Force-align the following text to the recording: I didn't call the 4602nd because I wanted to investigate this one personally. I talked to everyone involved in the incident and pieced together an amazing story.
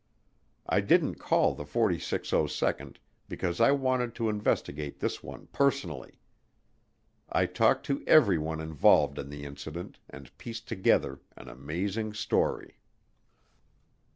I 0.67 0.81
didn't 0.81 1.19
call 1.19 1.53
the 1.53 1.63
4602nd 1.63 2.95
because 3.29 3.61
I 3.61 3.69
wanted 3.71 4.15
to 4.15 4.29
investigate 4.29 4.97
this 4.99 5.21
one 5.21 5.45
personally. 5.53 6.17
I 7.31 7.45
talked 7.45 7.85
to 7.85 8.03
everyone 8.07 8.59
involved 8.61 9.19
in 9.19 9.29
the 9.29 9.43
incident 9.45 9.99
and 10.09 10.35
pieced 10.39 10.67
together 10.67 11.21
an 11.37 11.47
amazing 11.49 12.15
story. 12.15 12.79